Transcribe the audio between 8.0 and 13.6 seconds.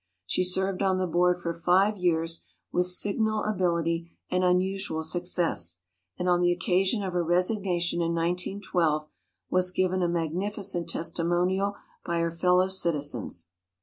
in 1912 was given a magnificent testimonial by her fellow citizens.